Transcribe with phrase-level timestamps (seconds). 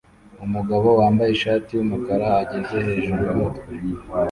[0.45, 3.67] Umugabo wambaye ishati yumukara ageze hejuru yumutwe